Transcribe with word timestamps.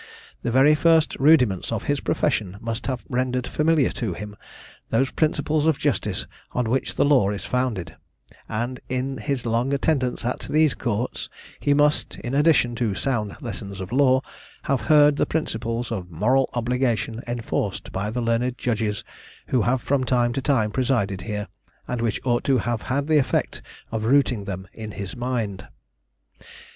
The 0.41 0.49
very 0.49 0.73
first 0.73 1.15
rudiments 1.19 1.71
of 1.71 1.83
his 1.83 1.99
profession 1.99 2.57
must 2.59 2.87
have 2.87 3.03
rendered 3.07 3.45
familiar 3.45 3.91
to 3.91 4.15
him 4.15 4.35
those 4.89 5.11
principles 5.11 5.67
of 5.67 5.77
justice 5.77 6.25
on 6.53 6.71
which 6.71 6.95
the 6.95 7.05
law 7.05 7.29
is 7.29 7.45
founded; 7.45 7.97
and 8.49 8.79
in 8.89 9.19
his 9.19 9.45
long 9.45 9.71
attendance 9.75 10.25
at 10.25 10.39
these 10.49 10.73
courts, 10.73 11.29
he 11.59 11.75
must 11.75 12.15
(in 12.17 12.33
addition 12.33 12.73
to 12.77 12.95
sound 12.95 13.37
lessons 13.41 13.79
of 13.79 13.91
law) 13.91 14.21
have 14.63 14.81
heard 14.89 15.17
the 15.17 15.27
principles 15.27 15.91
of 15.91 16.09
moral 16.09 16.49
obligation 16.55 17.21
enforced 17.27 17.91
by 17.91 18.09
the 18.09 18.21
learned 18.21 18.57
judges 18.57 19.03
who 19.49 19.61
have 19.61 19.83
from 19.83 20.03
time 20.03 20.33
to 20.33 20.41
time 20.41 20.71
presided 20.71 21.21
here, 21.21 21.47
and 21.87 22.01
which 22.01 22.19
ought 22.25 22.43
to 22.45 22.57
have 22.57 22.81
had 22.81 23.05
the 23.05 23.19
effect 23.19 23.61
of 23.91 24.03
rooting 24.05 24.45
them 24.45 24.67
in 24.73 24.93
his 24.93 25.15
mind. 25.15 25.67